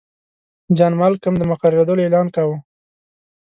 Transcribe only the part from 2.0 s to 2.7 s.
اعلان کاوه.